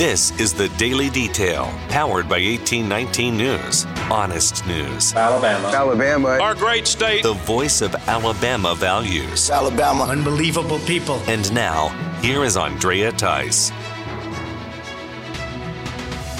[0.00, 3.84] This is the Daily Detail, powered by 1819 News.
[4.10, 5.12] Honest news.
[5.12, 5.68] Alabama.
[5.68, 6.28] Alabama.
[6.40, 7.22] Our great state.
[7.22, 9.50] The voice of Alabama values.
[9.50, 10.04] Alabama.
[10.04, 11.20] Unbelievable people.
[11.26, 11.88] And now,
[12.22, 13.72] here is Andrea Tice.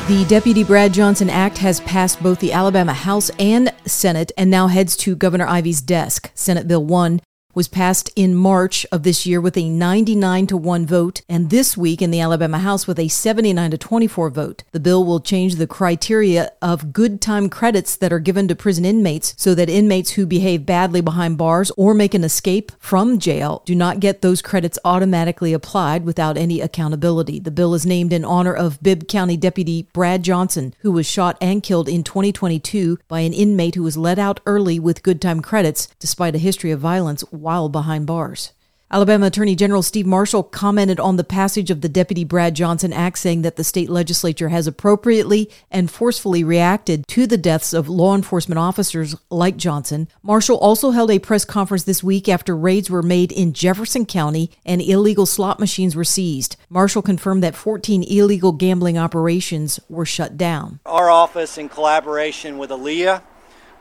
[0.09, 4.69] The Deputy Brad Johnson Act has passed both the Alabama House and Senate and now
[4.69, 6.31] heads to Governor Ivey's desk.
[6.35, 7.21] Senate Bill 1
[7.61, 11.77] was passed in March of this year with a 99 to 1 vote, and this
[11.77, 14.63] week in the Alabama House with a 79 to 24 vote.
[14.73, 18.87] The bill will change the criteria of good time credits that are given to prison
[18.87, 23.63] inmates so that inmates who behave badly behind bars or make an escape from jail
[23.67, 27.41] do not get those credits automatically applied without any accountability.
[27.41, 31.37] The bill is named in honor of Bibb County Deputy Brad Johnson, who was shot
[31.43, 35.43] and killed in 2022 by an inmate who was let out early with good time
[35.43, 38.53] credits despite a history of violence while behind bars.
[38.93, 43.19] Alabama Attorney General Steve Marshall commented on the passage of the Deputy Brad Johnson Act,
[43.19, 48.15] saying that the state legislature has appropriately and forcefully reacted to the deaths of law
[48.15, 50.07] enforcement officers like Johnson.
[50.23, 54.51] Marshall also held a press conference this week after raids were made in Jefferson County
[54.65, 56.57] and illegal slot machines were seized.
[56.69, 60.79] Marshall confirmed that 14 illegal gambling operations were shut down.
[60.87, 63.23] Our office, in collaboration with ALEA,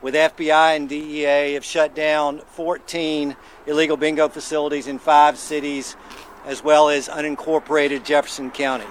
[0.01, 3.35] with FBI and DEA have shut down 14
[3.67, 5.95] illegal bingo facilities in five cities,
[6.45, 8.87] as well as unincorporated Jefferson County.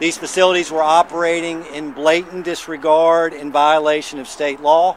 [0.00, 4.96] These facilities were operating in blatant disregard in violation of state law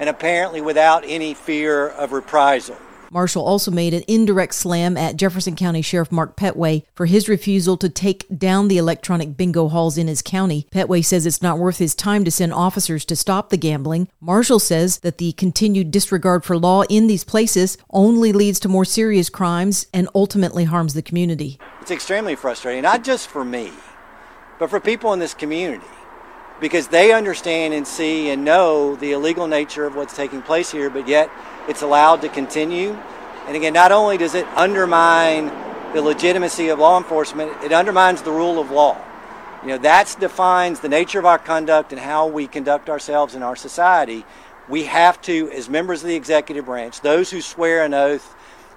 [0.00, 2.76] and apparently without any fear of reprisal.
[3.10, 7.76] Marshall also made an indirect slam at Jefferson County Sheriff Mark Petway for his refusal
[7.78, 10.66] to take down the electronic bingo halls in his county.
[10.70, 14.08] Petway says it's not worth his time to send officers to stop the gambling.
[14.20, 18.84] Marshall says that the continued disregard for law in these places only leads to more
[18.84, 21.58] serious crimes and ultimately harms the community.
[21.80, 23.72] It's extremely frustrating, not just for me,
[24.58, 25.86] but for people in this community
[26.60, 30.90] because they understand and see and know the illegal nature of what's taking place here,
[30.90, 31.30] but yet
[31.68, 32.98] it's allowed to continue.
[33.46, 35.46] And again, not only does it undermine
[35.92, 39.00] the legitimacy of law enforcement, it undermines the rule of law.
[39.62, 43.42] You know, that defines the nature of our conduct and how we conduct ourselves in
[43.42, 44.24] our society.
[44.68, 48.34] We have to, as members of the executive branch, those who swear an oath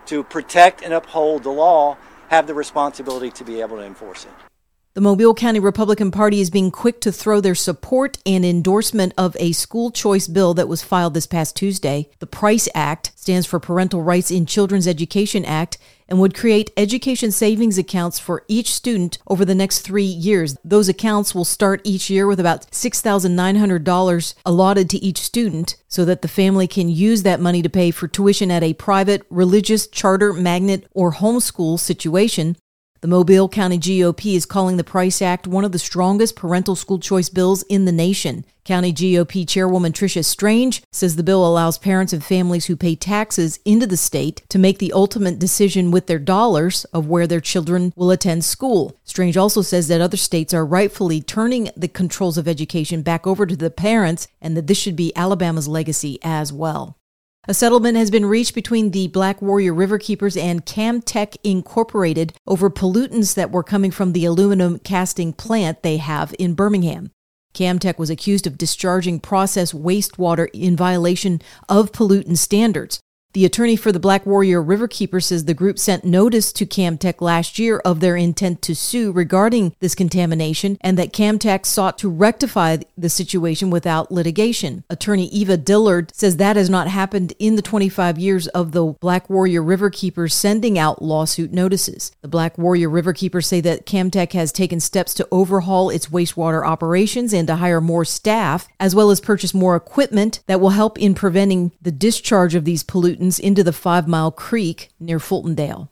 [0.07, 1.97] to protect and uphold the law,
[2.29, 4.50] have the responsibility to be able to enforce it.
[4.93, 9.37] The Mobile County Republican Party is being quick to throw their support and endorsement of
[9.39, 12.09] a school choice bill that was filed this past Tuesday.
[12.19, 15.77] The PRICE Act stands for Parental Rights in Children's Education Act
[16.09, 20.57] and would create education savings accounts for each student over the next three years.
[20.61, 26.21] Those accounts will start each year with about $6,900 allotted to each student so that
[26.21, 30.33] the family can use that money to pay for tuition at a private, religious, charter,
[30.33, 32.57] magnet, or homeschool situation.
[33.01, 36.99] The Mobile County GOP is calling the Price Act one of the strongest parental school
[36.99, 38.45] choice bills in the nation.
[38.63, 43.59] County GOP Chairwoman Tricia Strange says the bill allows parents and families who pay taxes
[43.65, 47.91] into the state to make the ultimate decision with their dollars of where their children
[47.95, 48.95] will attend school.
[49.03, 53.47] Strange also says that other states are rightfully turning the controls of education back over
[53.47, 56.99] to the parents and that this should be Alabama's legacy as well.
[57.47, 63.33] A settlement has been reached between the Black Warrior Riverkeepers and Camtech Incorporated over pollutants
[63.33, 67.09] that were coming from the aluminum casting plant they have in Birmingham.
[67.55, 72.99] Camtech was accused of discharging processed wastewater in violation of pollutant standards.
[73.33, 77.57] The attorney for the Black Warrior Riverkeeper says the group sent notice to Camtech last
[77.57, 82.79] year of their intent to sue regarding this contamination and that Camtech sought to rectify
[82.97, 84.83] the situation without litigation.
[84.89, 89.29] Attorney Eva Dillard says that has not happened in the 25 years of the Black
[89.29, 92.11] Warrior Riverkeepers sending out lawsuit notices.
[92.21, 97.31] The Black Warrior Riverkeepers say that Camtech has taken steps to overhaul its wastewater operations
[97.31, 101.15] and to hire more staff, as well as purchase more equipment that will help in
[101.15, 105.89] preventing the discharge of these pollutants into the Five Mile Creek near Fultondale.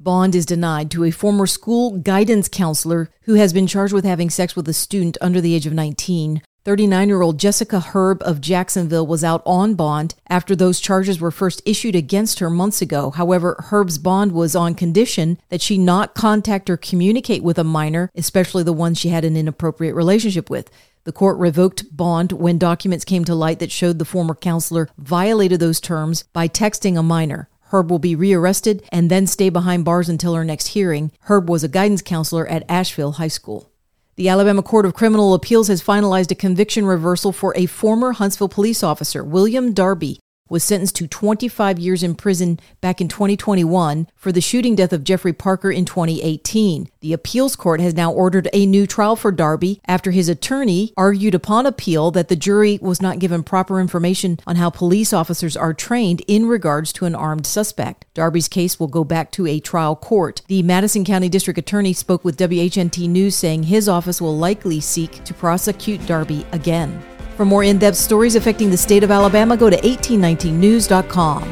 [0.00, 4.30] Bond is denied to a former school guidance counselor who has been charged with having
[4.30, 6.42] sex with a student under the age of 19.
[6.64, 11.30] 39 year old Jessica Herb of Jacksonville was out on bond after those charges were
[11.30, 13.10] first issued against her months ago.
[13.10, 18.10] However, Herb's bond was on condition that she not contact or communicate with a minor,
[18.14, 20.70] especially the one she had an inappropriate relationship with.
[21.04, 25.60] The court revoked bond when documents came to light that showed the former counselor violated
[25.60, 27.50] those terms by texting a minor.
[27.72, 31.12] Herb will be rearrested and then stay behind bars until her next hearing.
[31.22, 33.70] Herb was a guidance counselor at Ashville High School.
[34.16, 38.48] The Alabama Court of Criminal Appeals has finalized a conviction reversal for a former Huntsville
[38.48, 44.30] police officer, William Darby, was sentenced to 25 years in prison back in 2021 for
[44.30, 46.88] the shooting death of Jeffrey Parker in 2018.
[47.00, 51.34] The appeals court has now ordered a new trial for Darby after his attorney argued
[51.34, 55.72] upon appeal that the jury was not given proper information on how police officers are
[55.72, 58.04] trained in regards to an armed suspect.
[58.14, 60.42] Darby's case will go back to a trial court.
[60.48, 65.24] The Madison County District Attorney spoke with WHNT News saying his office will likely seek
[65.24, 67.02] to prosecute Darby again.
[67.36, 71.42] For more in depth stories affecting the state of Alabama, go to 1819news.com.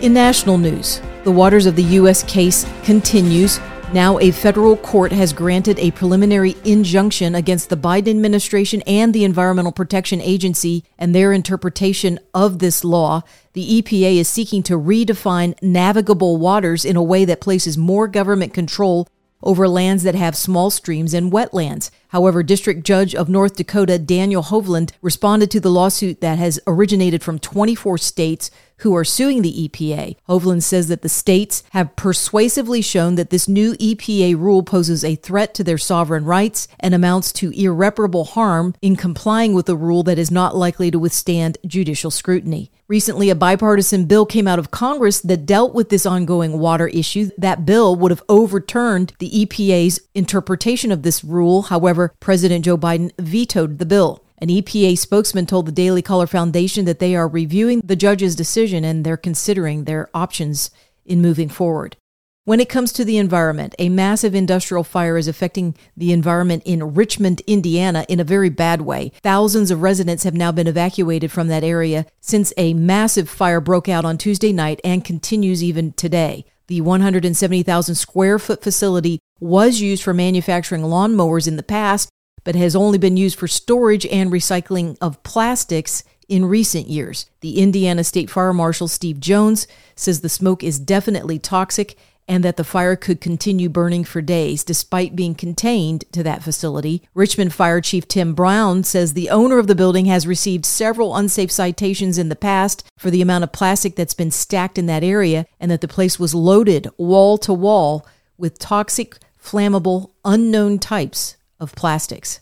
[0.00, 2.22] In national news, the waters of the U.S.
[2.22, 3.58] case continues.
[3.92, 9.24] Now, a federal court has granted a preliminary injunction against the Biden administration and the
[9.24, 13.22] Environmental Protection Agency and their interpretation of this law.
[13.54, 18.54] The EPA is seeking to redefine navigable waters in a way that places more government
[18.54, 19.08] control
[19.42, 21.90] over lands that have small streams and wetlands.
[22.08, 27.22] However, District Judge of North Dakota Daniel Hovland responded to the lawsuit that has originated
[27.22, 30.16] from 24 states who are suing the EPA.
[30.28, 35.16] Hovland says that the states have persuasively shown that this new EPA rule poses a
[35.16, 40.02] threat to their sovereign rights and amounts to irreparable harm in complying with a rule
[40.02, 42.70] that is not likely to withstand judicial scrutiny.
[42.88, 47.30] Recently, a bipartisan bill came out of Congress that dealt with this ongoing water issue.
[47.36, 51.62] That bill would have overturned the EPA's interpretation of this rule.
[51.62, 54.24] However, President Joe Biden vetoed the bill.
[54.40, 58.84] An EPA spokesman told the Daily Caller Foundation that they are reviewing the judge's decision
[58.84, 60.70] and they're considering their options
[61.04, 61.96] in moving forward.
[62.44, 66.94] When it comes to the environment, a massive industrial fire is affecting the environment in
[66.94, 69.12] Richmond, Indiana, in a very bad way.
[69.22, 73.86] Thousands of residents have now been evacuated from that area since a massive fire broke
[73.86, 76.46] out on Tuesday night and continues even today.
[76.68, 82.08] The 170,000 square foot facility was used for manufacturing lawnmowers in the past,
[82.44, 87.26] but has only been used for storage and recycling of plastics in recent years.
[87.40, 91.96] The Indiana State Fire Marshal Steve Jones says the smoke is definitely toxic
[92.28, 97.02] and that the fire could continue burning for days despite being contained to that facility.
[97.14, 101.50] Richmond Fire Chief Tim Brown says the owner of the building has received several unsafe
[101.50, 105.46] citations in the past for the amount of plastic that's been stacked in that area
[105.58, 108.06] and that the place was loaded wall to wall
[108.36, 112.40] with toxic, flammable, unknown types of plastics.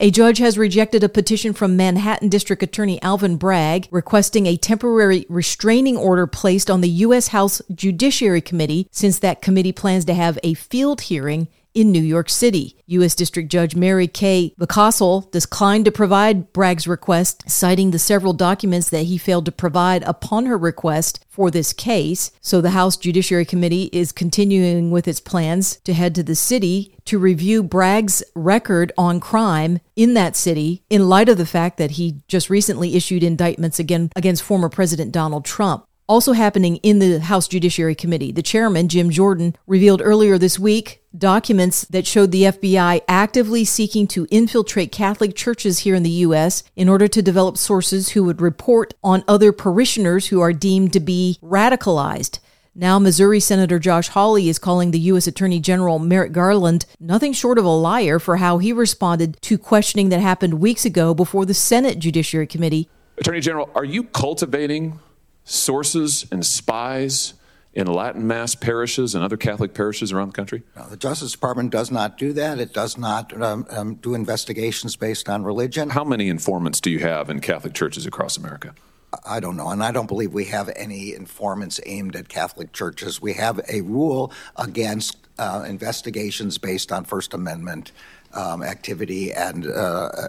[0.00, 5.26] A judge has rejected a petition from Manhattan District Attorney Alvin Bragg requesting a temporary
[5.28, 7.28] restraining order placed on the U.S.
[7.28, 12.28] House Judiciary Committee since that committee plans to have a field hearing in New York
[12.28, 12.76] City.
[12.86, 13.14] U.S.
[13.14, 19.04] District Judge Mary Kay Vyskocil declined to provide Bragg's request, citing the several documents that
[19.04, 22.30] he failed to provide upon her request for this case.
[22.40, 26.94] So the House Judiciary Committee is continuing with its plans to head to the city
[27.06, 31.92] to review Bragg's record on crime in that city in light of the fact that
[31.92, 35.86] he just recently issued indictments again against former President Donald Trump.
[36.12, 41.02] Also happening in the House Judiciary Committee, the chairman, Jim Jordan, revealed earlier this week
[41.16, 46.64] documents that showed the FBI actively seeking to infiltrate Catholic churches here in the U.S.
[46.76, 51.00] in order to develop sources who would report on other parishioners who are deemed to
[51.00, 52.40] be radicalized.
[52.74, 55.26] Now, Missouri Senator Josh Hawley is calling the U.S.
[55.26, 60.10] Attorney General Merrick Garland nothing short of a liar for how he responded to questioning
[60.10, 62.90] that happened weeks ago before the Senate Judiciary Committee.
[63.16, 65.00] Attorney General, are you cultivating
[65.44, 67.34] sources and spies
[67.74, 70.62] in Latin Mass parishes and other Catholic parishes around the country?
[70.76, 72.58] No, the Justice Department does not do that.
[72.58, 75.90] It does not um, um, do investigations based on religion.
[75.90, 78.74] How many informants do you have in Catholic churches across America?
[79.26, 83.20] I don't know, and I don't believe we have any informants aimed at Catholic churches.
[83.20, 87.92] We have a rule against uh, investigations based on First Amendment
[88.32, 89.70] um, activity, and uh,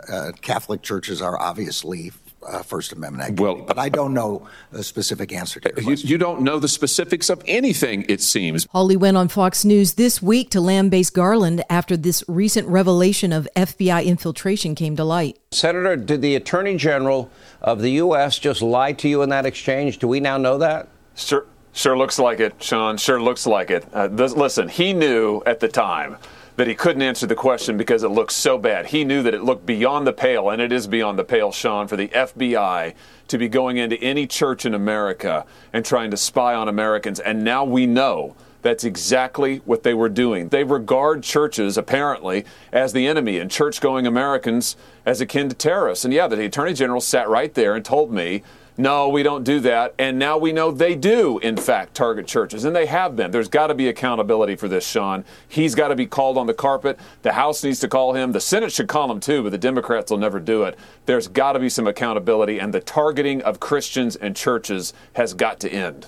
[0.09, 2.11] uh, Catholic churches are obviously
[2.47, 3.43] uh, First Amendment activity.
[3.43, 6.67] Well, but I don't know the specific answer to your you, you, don't know the
[6.67, 8.67] specifics of anything, it seems.
[8.71, 13.47] Hawley went on Fox News this week to lambaste Garland after this recent revelation of
[13.55, 15.39] FBI infiltration came to light.
[15.51, 17.29] Senator, did the Attorney General
[17.61, 18.39] of the U.S.
[18.39, 19.99] just lie to you in that exchange?
[19.99, 20.87] Do we now know that?
[21.15, 22.97] Sure, sure looks like it, Sean.
[22.97, 23.85] Sure looks like it.
[23.93, 26.17] Uh, this, listen, he knew at the time
[26.55, 28.87] that he couldn't answer the question because it looked so bad.
[28.87, 31.87] He knew that it looked beyond the pale, and it is beyond the pale, Sean,
[31.87, 32.93] for the FBI
[33.27, 37.19] to be going into any church in America and trying to spy on Americans.
[37.19, 40.47] And now we know That's exactly what they were doing.
[40.47, 46.05] They regard churches, apparently, as the enemy and church going Americans as akin to terrorists.
[46.05, 48.41] And yeah, the Attorney General sat right there and told me,
[48.77, 49.93] no, we don't do that.
[49.99, 52.65] And now we know they do, in fact, target churches.
[52.65, 53.29] And they have been.
[53.29, 55.25] There's got to be accountability for this, Sean.
[55.47, 56.99] He's got to be called on the carpet.
[57.21, 58.31] The House needs to call him.
[58.31, 60.77] The Senate should call him too, but the Democrats will never do it.
[61.05, 62.59] There's got to be some accountability.
[62.59, 66.07] And the targeting of Christians and churches has got to end.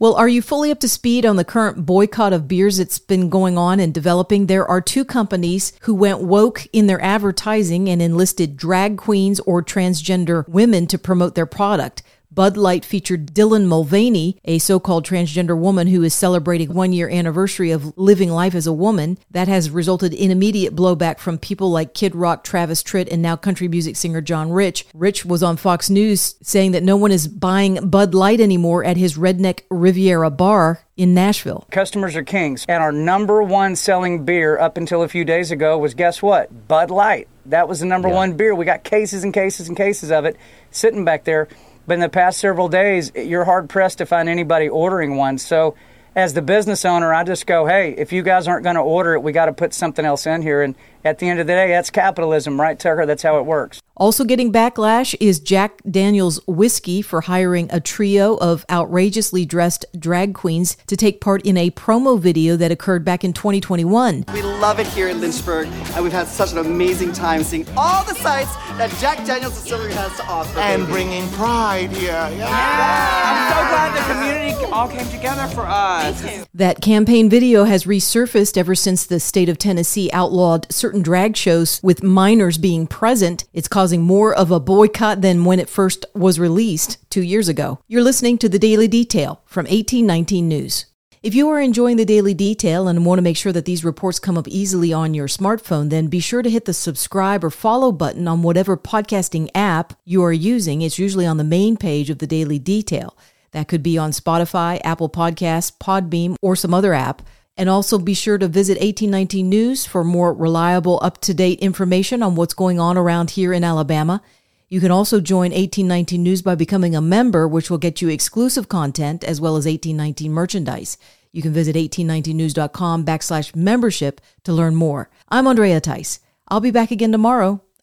[0.00, 3.28] Well, are you fully up to speed on the current boycott of beers that's been
[3.28, 4.46] going on and developing?
[4.46, 9.60] There are two companies who went woke in their advertising and enlisted drag queens or
[9.60, 12.04] transgender women to promote their product.
[12.30, 17.08] Bud Light featured Dylan Mulvaney, a so called transgender woman who is celebrating one year
[17.08, 19.18] anniversary of living life as a woman.
[19.30, 23.36] That has resulted in immediate blowback from people like Kid Rock, Travis Tritt, and now
[23.36, 24.86] country music singer John Rich.
[24.94, 28.96] Rich was on Fox News saying that no one is buying Bud Light anymore at
[28.96, 31.66] his Redneck Riviera bar in Nashville.
[31.70, 32.66] Customers are kings.
[32.68, 36.68] And our number one selling beer up until a few days ago was guess what?
[36.68, 37.28] Bud Light.
[37.46, 38.14] That was the number yeah.
[38.14, 38.54] one beer.
[38.54, 40.36] We got cases and cases and cases of it
[40.70, 41.48] sitting back there.
[41.88, 45.38] But in the past several days, you're hard pressed to find anybody ordering one.
[45.38, 45.74] So,
[46.14, 49.14] as the business owner, I just go, hey, if you guys aren't going to order
[49.14, 50.62] it, we got to put something else in here.
[50.62, 50.74] And
[51.04, 53.06] at the end of the day, that's capitalism, right, Tucker?
[53.06, 53.80] That's how it works.
[53.96, 60.34] Also getting backlash is Jack Daniels Whiskey for hiring a trio of outrageously dressed drag
[60.34, 64.24] queens to take part in a promo video that occurred back in 2021.
[64.32, 68.04] We love it here in Lynchburg, and we've had such an amazing time seeing all
[68.04, 70.60] the sights that Jack Daniels Distillery has to offer.
[70.60, 70.92] And baby.
[70.92, 72.12] bringing pride here.
[72.12, 72.28] Yeah.
[72.30, 73.24] yeah.
[73.24, 76.46] I'm so glad the community all came together for us.
[76.54, 81.80] That campaign video has resurfaced ever since the state of Tennessee outlawed certain drag shows
[81.82, 83.44] with minors being present.
[83.52, 87.80] It's causing more of a boycott than when it first was released two years ago.
[87.88, 90.86] You're listening to the Daily Detail from 1819 News.
[91.20, 94.20] If you are enjoying the Daily Detail and want to make sure that these reports
[94.20, 97.90] come up easily on your smartphone, then be sure to hit the subscribe or follow
[97.90, 100.82] button on whatever podcasting app you are using.
[100.82, 103.16] It's usually on the main page of the Daily Detail.
[103.50, 107.22] That could be on Spotify, Apple Podcasts, Podbean, or some other app.
[107.58, 112.22] And also be sure to visit 1819 News for more reliable, up to date information
[112.22, 114.22] on what's going on around here in Alabama.
[114.68, 118.68] You can also join 1819 News by becoming a member, which will get you exclusive
[118.68, 120.98] content as well as 1819 merchandise.
[121.32, 125.10] You can visit 1819news.com backslash membership to learn more.
[125.28, 126.20] I'm Andrea Tice.
[126.46, 127.60] I'll be back again tomorrow.